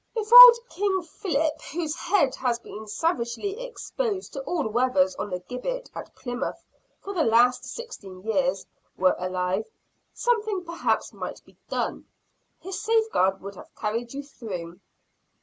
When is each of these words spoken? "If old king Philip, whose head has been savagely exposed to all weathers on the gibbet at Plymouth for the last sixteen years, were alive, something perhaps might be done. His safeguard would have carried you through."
"If 0.15 0.33
old 0.33 0.57
king 0.69 1.03
Philip, 1.03 1.61
whose 1.73 1.93
head 1.95 2.33
has 2.33 2.57
been 2.57 2.87
savagely 2.87 3.61
exposed 3.63 4.33
to 4.33 4.41
all 4.45 4.67
weathers 4.67 5.13
on 5.17 5.29
the 5.29 5.37
gibbet 5.41 5.91
at 5.93 6.15
Plymouth 6.15 6.65
for 6.99 7.13
the 7.13 7.23
last 7.23 7.65
sixteen 7.65 8.23
years, 8.23 8.65
were 8.97 9.15
alive, 9.19 9.69
something 10.11 10.65
perhaps 10.65 11.13
might 11.13 11.45
be 11.45 11.55
done. 11.69 12.07
His 12.59 12.81
safeguard 12.81 13.41
would 13.41 13.53
have 13.53 13.75
carried 13.75 14.11
you 14.11 14.23
through." 14.23 14.79